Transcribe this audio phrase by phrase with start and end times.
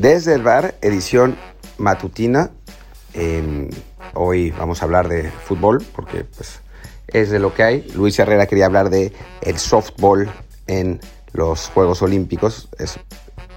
[0.00, 1.36] Desde el bar, edición
[1.76, 2.52] matutina.
[4.14, 6.60] hoy vamos a hablar de fútbol porque pues,
[7.08, 7.82] es de lo que hay.
[7.94, 9.12] Luis Herrera quería hablar de
[9.42, 10.30] el softball
[10.66, 11.00] en
[11.34, 12.70] los Juegos Olímpicos.
[12.78, 12.98] Es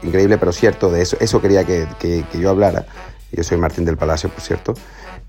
[0.01, 0.91] increíble, pero cierto.
[0.91, 2.87] De eso, eso quería que, que, yo hablara.
[3.31, 4.73] Yo soy Martín del Palacio, por cierto.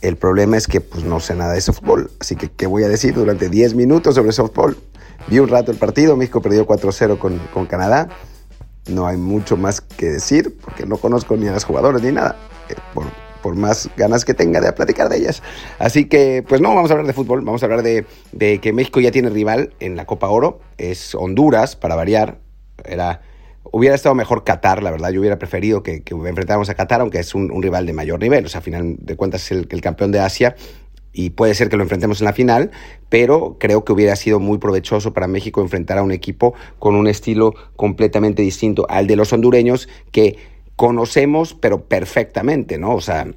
[0.00, 2.10] El problema es que pues, no sé nada de softball.
[2.18, 4.76] Así que, ¿qué voy a decir durante 10 minutos sobre softball?
[5.28, 6.16] Vi un rato el partido.
[6.16, 8.08] México perdió 4-0 con, con Canadá
[8.88, 12.36] no hay mucho más que decir porque no conozco ni a los jugadores ni nada,
[12.68, 13.04] eh, por,
[13.42, 15.42] por, más ganas que tenga de platicar de ellas.
[15.78, 18.72] Así que, pues no, vamos a hablar de fútbol, vamos a hablar de, de que
[18.72, 22.38] México ya tiene rival en la Copa Oro, es Honduras, para variar,
[22.84, 23.22] era...
[23.72, 25.10] Hubiera estado mejor Qatar, la verdad.
[25.10, 28.44] Yo hubiera preferido que, enfrentáramos a Qatar, aunque es un, rival de mayor nivel.
[28.44, 30.54] O sea, a final de cuentas es el campeón de Asia
[31.14, 32.72] y puede ser que lo enfrentemos en la final,
[33.08, 37.06] pero creo que hubiera sido muy provechoso para México enfrentar a un equipo con un
[37.06, 40.36] estilo completamente distinto al de los hondureños que
[40.76, 42.94] conocemos, pero perfectamente, ¿no?
[42.94, 43.28] O sea,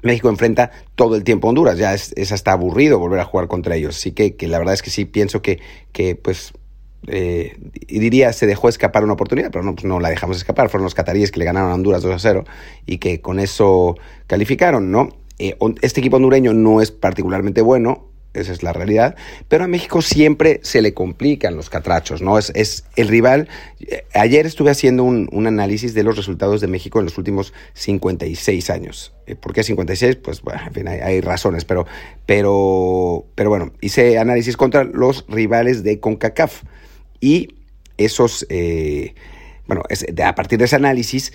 [0.00, 3.76] México enfrenta todo el tiempo a Honduras, ya es, hasta aburrido volver a jugar contra
[3.76, 3.96] ellos.
[3.96, 5.60] Así que, que la verdad es que sí pienso que,
[5.92, 6.54] que pues,
[7.08, 7.56] eh,
[7.88, 10.70] diría se dejó escapar una oportunidad, pero no, pues no la dejamos escapar.
[10.70, 12.44] Fueron los cataríes que le ganaron a Honduras 2 a 0
[12.86, 15.10] y que con eso calificaron, ¿no?
[15.38, 19.14] Eh, este equipo hondureño no es particularmente bueno, esa es la realidad,
[19.48, 22.38] pero a México siempre se le complican los catrachos, ¿no?
[22.38, 23.48] Es, es el rival.
[23.80, 27.52] Eh, ayer estuve haciendo un, un, análisis de los resultados de México en los últimos
[27.74, 29.12] 56 años.
[29.26, 30.16] Eh, ¿Por qué 56?
[30.16, 31.86] Pues, bueno, en fin, hay, razones, pero,
[32.24, 36.62] pero, pero bueno, hice análisis contra los rivales de CONCACAF
[37.20, 37.56] y
[37.98, 38.46] esos,
[39.66, 39.82] bueno,
[40.24, 41.32] a partir de ese análisis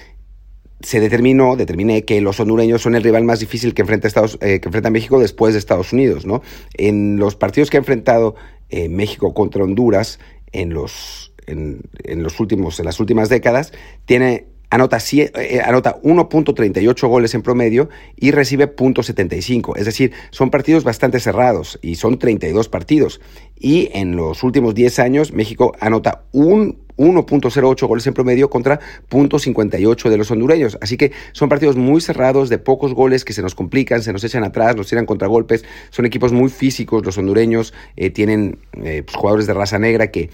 [0.82, 4.60] se determinó, determiné que los hondureños son el rival más difícil que enfrenta, Estados, eh,
[4.60, 6.42] que enfrenta México después de Estados Unidos, ¿no?
[6.74, 8.36] En los partidos que ha enfrentado
[8.70, 10.20] eh, México contra Honduras
[10.52, 13.74] en los, en, en, los últimos, en las últimas décadas,
[14.06, 19.78] tiene anota, eh, anota 1.38 goles en promedio y recibe .75.
[19.78, 23.22] Es decir, son partidos bastante cerrados y son 32 partidos.
[23.56, 30.10] Y en los últimos 10 años, México anota un 1.08 goles en promedio contra .58
[30.10, 30.78] de los hondureños.
[30.82, 34.24] Así que son partidos muy cerrados, de pocos goles que se nos complican, se nos
[34.24, 35.64] echan atrás, nos tiran contragolpes.
[35.90, 40.30] Son equipos muy físicos, los hondureños eh, tienen eh, pues, jugadores de raza negra que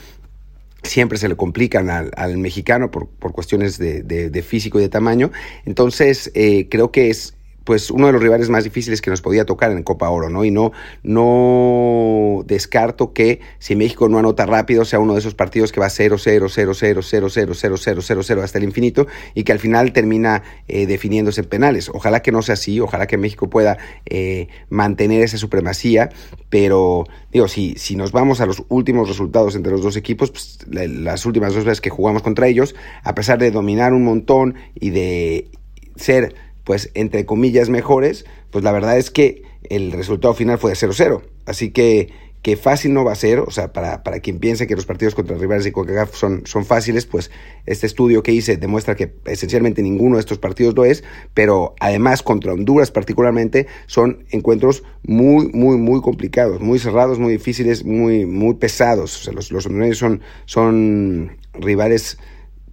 [0.84, 4.90] siempre se le complican al, mexicano por, por cuestiones de, de, de, físico y de
[4.90, 5.32] tamaño.
[5.66, 9.46] Entonces, eh, creo que es pues uno de los rivales más difíciles que nos podía
[9.46, 10.44] tocar en Copa Oro, ¿no?
[10.46, 10.72] Y no,
[11.04, 15.90] no descarto que si México no anota rápido sea uno de esos partidos que va
[15.90, 19.52] 0 0 0 0 0 0 0 0 0 0 hasta el infinito y que
[19.52, 21.90] al final termina eh, definiéndose en penales.
[21.90, 26.10] Ojalá que no sea así, ojalá que México pueda eh, mantener esa supremacía,
[26.50, 30.60] pero digo, si, si nos vamos a los últimos resultados entre los dos equipos, pues,
[30.68, 34.90] las últimas dos veces que jugamos contra ellos, a pesar de dominar un montón y
[34.90, 35.50] de
[35.96, 40.78] ser pues entre comillas mejores, pues la verdad es que el resultado final fue de
[40.78, 41.22] 0-0.
[41.46, 44.76] Así que, que fácil no va a ser, o sea, para, para quien piense que
[44.76, 47.32] los partidos contra rivales de CONCACAF son, son fáciles, pues
[47.66, 51.04] este estudio que hice demuestra que esencialmente ninguno de estos partidos lo es,
[51.34, 57.86] pero además contra Honduras particularmente son encuentros muy, muy, muy complicados, muy cerrados, muy difíciles,
[57.86, 59.22] muy, muy pesados.
[59.22, 62.18] O sea, los, los hondureños son, son rivales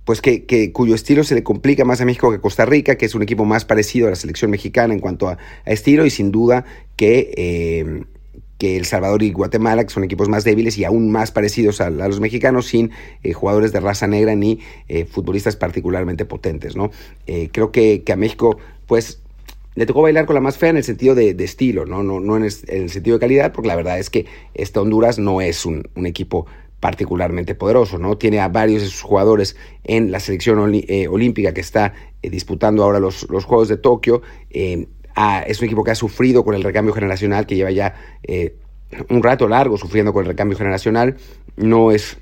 [0.04, 2.96] pues que, que, cuyo estilo se le complica más a México que a Costa Rica,
[2.96, 6.06] que es un equipo más parecido a la selección mexicana en cuanto a, a estilo,
[6.06, 6.64] y sin duda
[6.96, 8.04] que, eh,
[8.58, 11.90] que El Salvador y Guatemala, que son equipos más débiles y aún más parecidos a,
[11.90, 12.90] los mexicanos, sin
[13.22, 16.90] eh, jugadores de raza negra ni eh, futbolistas particularmente potentes, ¿no?
[17.52, 19.20] Creo que, que, a México, pues,
[19.76, 22.02] le tocó bailar con la más fea en el sentido de, de estilo, ¿no?
[22.02, 24.80] No, no en, el, en, el, sentido de calidad, porque la verdad es que esta
[24.80, 26.46] Honduras no es un, un equipo
[26.80, 28.16] particularmente poderoso, ¿no?
[28.16, 32.82] Tiene a varios de sus jugadores en la selección eh, olímpica que está eh, disputando
[32.82, 34.22] ahora los, los, Juegos de Tokio.
[34.50, 37.94] Eh, a, es un equipo que ha sufrido con el recambio generacional, que lleva ya
[39.08, 41.16] un rato largo sufriendo con el recambio generacional.
[41.56, 42.18] No es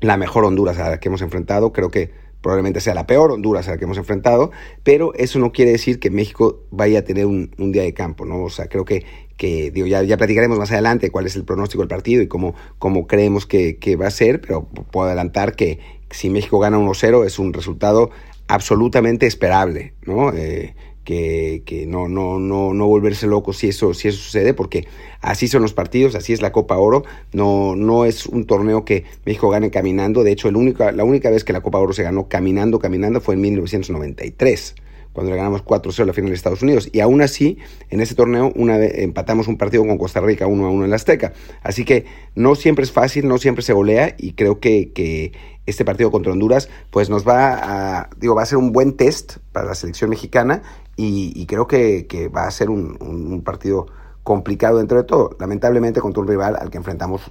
[0.00, 2.10] la mejor Honduras a la que hemos enfrentado, creo que
[2.40, 4.50] probablemente sea la peor Honduras a la que hemos enfrentado,
[4.82, 8.24] pero eso no quiere decir que México vaya a tener un, un día de campo,
[8.24, 8.42] ¿no?
[8.42, 9.04] O sea, creo que
[9.40, 12.54] que digo, ya, ya platicaremos más adelante cuál es el pronóstico del partido y cómo,
[12.78, 15.78] cómo creemos que, que va a ser, pero puedo adelantar que
[16.10, 18.10] si México gana 1-0 es un resultado
[18.48, 20.34] absolutamente esperable, ¿no?
[20.34, 20.74] Eh,
[21.04, 24.86] que, que, no, no, no, no volverse loco si eso, si eso sucede, porque
[25.20, 29.04] así son los partidos, así es la Copa Oro, no, no es un torneo que
[29.24, 32.02] México gane caminando, de hecho el único, la única vez que la Copa Oro se
[32.02, 34.74] ganó caminando, caminando fue en 1993
[35.12, 36.88] cuando le ganamos 4-0 la final de Estados Unidos.
[36.92, 37.58] Y aún así,
[37.90, 41.32] en ese torneo una vez empatamos un partido con Costa Rica 1-1 en la Azteca.
[41.62, 45.32] Así que no siempre es fácil, no siempre se golea y creo que, que
[45.66, 49.38] este partido contra Honduras pues nos va a, digo, va a ser un buen test
[49.52, 50.62] para la selección mexicana
[51.02, 53.86] y, creo que, que, va a ser un, partido
[54.22, 55.36] complicado dentro de todo.
[55.38, 57.22] Lamentablemente contra un rival al que enfrentamos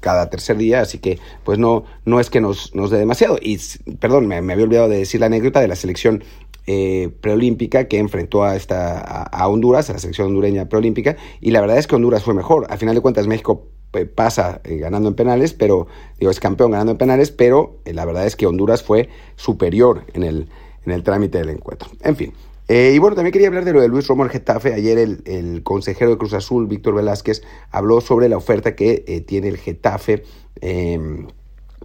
[0.00, 3.38] cada tercer día, así que pues no, no es que nos, nos dé demasiado.
[3.40, 3.58] Y
[3.98, 6.22] perdón, me, había olvidado de decir la anécdota de la selección
[6.68, 11.60] eh, preolímpica que enfrentó a, esta, a, Honduras, a la selección hondureña preolímpica, y la
[11.60, 12.66] verdad es que Honduras fue mejor.
[12.70, 15.88] Al final de cuentas México eh, pasa eh, ganando en penales, pero
[16.20, 20.22] digo, es campeón ganando en penales, pero la verdad es que Honduras fue superior en
[20.22, 21.88] el trámite del encuentro.
[22.02, 22.32] En fin,
[22.68, 24.74] eh, y bueno, también quería hablar de lo de Luis Romo al Getafe.
[24.74, 29.48] Ayer el, consejero de Cruz Azul, Víctor Velázquez, habló sobre la oferta que eh, tiene
[29.48, 30.24] el Getafe.
[30.60, 31.26] Eh,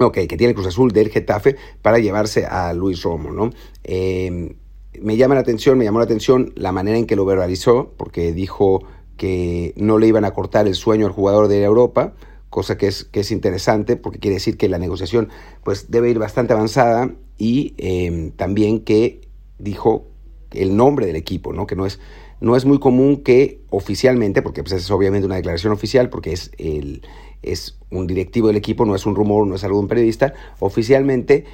[0.10, 3.52] que tiene Cruz Azul del Getafe para llevarse a Luis Romo, ¿no?
[3.84, 4.56] Em,
[5.00, 8.34] me llama la atención, me llamó la atención la manera en que lo verbalizó, porque
[8.34, 8.84] dijo
[9.16, 12.14] que no le iban a cortar el sueño al jugador de Europa,
[12.50, 15.30] cosa que es, que es interesante, porque quiere decir que la negociación
[15.64, 19.22] pues, debe ir bastante avanzada y em, también que
[19.60, 20.11] dijo
[20.54, 21.68] el nombre del equipo, ¿no?
[21.68, 22.00] Que no es,
[22.40, 26.52] no es muy común que oficialmente, porque pues, es obviamente una declaración oficial, porque es,
[26.58, 27.02] el,
[27.42, 30.34] es un directivo del equipo, no es un rumor, no es algo de un periodista,
[30.60, 31.46] oficialmente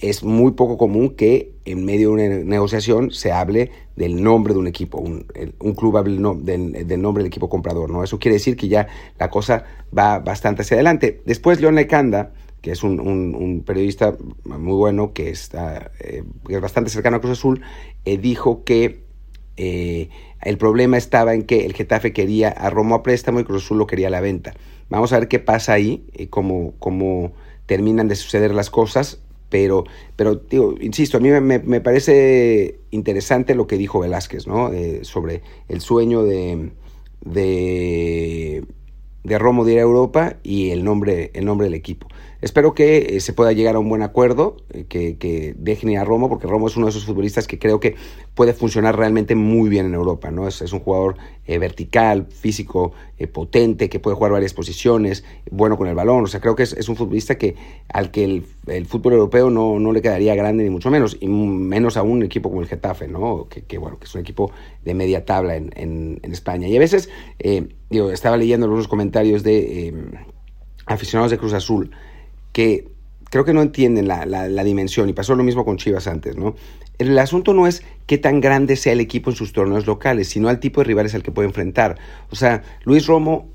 [0.00, 4.60] es muy poco común que en medio de una negociación se hable del nombre de
[4.60, 5.26] un equipo, un,
[5.58, 8.02] un club hable del, nombre del equipo comprador, ¿no?
[8.02, 8.88] Eso quiere decir que ya
[9.18, 9.64] la cosa
[9.96, 11.20] va bastante hacia adelante.
[11.26, 17.16] Después León Lecanda que es un, periodista muy bueno, que, está, eh, es bastante cercano
[17.16, 17.62] a Cruz Azul,
[18.04, 19.04] eh, dijo que
[19.56, 20.08] eh,
[20.42, 23.78] el problema estaba en que el Getafe quería a Romo a préstamo y Cruz Azul
[23.78, 24.54] lo quería a la venta.
[24.88, 27.32] Vamos a ver qué pasa ahí, cómo, cómo
[27.66, 29.84] terminan de suceder las cosas, pero,
[30.16, 34.70] pero digo, insisto, a mí me, parece interesante lo que dijo Velázquez, ¿no?
[35.02, 36.72] sobre el sueño de,
[37.24, 38.64] de,
[39.24, 42.08] de Romo de ir a Europa y el nombre, el nombre del equipo.
[42.42, 46.04] Espero que eh, se pueda llegar a un buen acuerdo, eh, que, dejen ir a
[46.04, 47.96] Romo, porque Romo es uno de esos futbolistas que creo que
[48.34, 50.30] puede funcionar realmente muy bien en Europa.
[50.30, 50.48] ¿no?
[50.48, 52.92] Es, un jugador eh, vertical, físico,
[53.34, 56.24] potente, que puede jugar varias posiciones, bueno con el balón.
[56.24, 57.56] O sea, creo que es, un futbolista que,
[57.92, 61.98] al que el, fútbol europeo no, no, le quedaría grande, ni mucho menos, y menos
[61.98, 63.48] a un equipo como el Getafe, ¿no?
[63.48, 64.50] que, bueno, que es un equipo
[64.82, 66.66] de media tabla en, en, España.
[66.68, 67.10] Y a veces,
[67.90, 69.94] digo, estaba leyendo algunos comentarios de
[70.86, 71.90] aficionados de Cruz Azul
[72.52, 72.88] que
[73.30, 76.56] creo que no entienden la, dimensión y pasó lo mismo con Chivas antes, ¿no?
[76.98, 80.48] El asunto no es qué tan grande sea el equipo en sus torneos locales, sino
[80.48, 81.96] al tipo de rivales al que puede enfrentar.
[82.30, 83.48] O sea, Luis Romo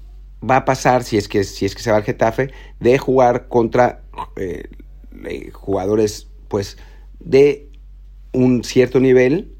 [0.49, 3.47] va a pasar, si es que, si es que se va al Getafe, de jugar
[3.47, 4.01] contra
[4.37, 4.63] eh,
[5.25, 6.77] eh, jugadores, pues,
[7.19, 7.69] de
[8.31, 9.54] un cierto nivel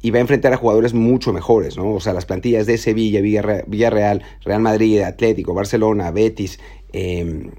[0.00, 1.94] y va a enfrentar a jugadores mucho mejores, ¿no?
[1.94, 6.58] O sea, las plantillas de Sevilla, Villarreal, Real Madrid, Atlético, Barcelona, Betis,
[6.92, 7.50] eh,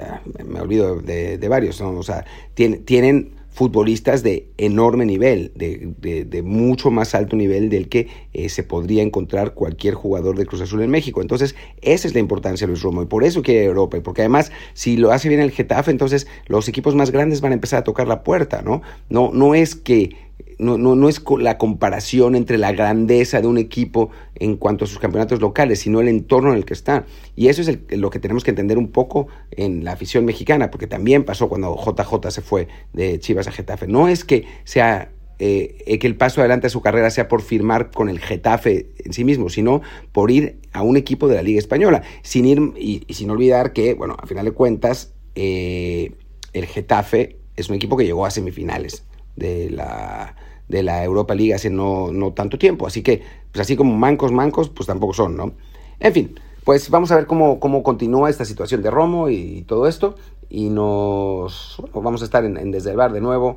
[0.00, 7.14] Ah, me olvido de, varios, o sea, tienen futbolistas de enorme nivel, de, mucho más
[7.14, 11.20] alto nivel del que eh, se podría encontrar cualquier jugador de Cruz Azul en México.
[11.20, 14.22] Entonces, esa es la importancia de Luis Romo y por eso quiere Europa y porque
[14.22, 17.80] además, si lo hace bien el Getafe, entonces los equipos más grandes van a empezar
[17.80, 18.80] a tocar la puerta, ¿no?
[19.10, 20.16] No, no es que
[20.60, 24.88] no, no, no, es la comparación entre la grandeza de un equipo en cuanto a
[24.88, 27.06] sus campeonatos locales, sino el entorno en el que está.
[27.34, 30.86] Y eso es lo que tenemos que entender un poco en la afición mexicana, porque
[30.86, 33.86] también pasó cuando JJ se fue de Chivas a Getafe.
[33.86, 37.90] No es que sea eh, que el paso adelante a su carrera sea por firmar
[37.90, 39.80] con el Getafe en sí mismo, sino
[40.12, 42.02] por ir a un equipo de la Liga Española.
[42.22, 46.12] Sin ir y, sin olvidar que, bueno, a final de cuentas, eh,
[46.52, 49.04] el Getafe es un equipo que llegó a semifinales
[49.36, 50.36] de la
[50.70, 52.86] de la Europa League hace no, no tanto tiempo.
[52.86, 53.22] Así que,
[53.52, 55.52] pues así como mancos, mancos, pues tampoco son, ¿no?
[55.98, 56.34] En fin,
[56.64, 60.14] pues vamos a ver cómo, cómo continúa esta situación de Romo y todo esto.
[60.48, 63.56] Y nos vamos a estar en, Desde el Bar de nuevo,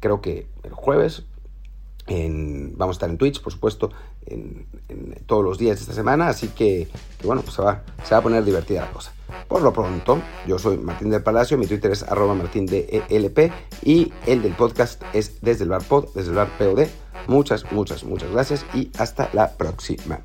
[0.00, 1.24] creo que el jueves.
[2.06, 3.90] vamos a estar en Twitch, por supuesto,
[4.26, 4.66] en,
[5.26, 6.28] todos los días de esta semana.
[6.28, 6.88] Así que,
[7.22, 9.12] bueno, pues se va, se va a poner divertida la cosa.
[9.48, 13.52] Por lo pronto, yo soy Martín del Palacio, mi Twitter es arroba martindelp
[13.82, 16.86] y el del podcast es desde el bar pod, desde el bar POD.
[17.26, 20.20] Muchas, muchas, muchas gracias y hasta la próxima.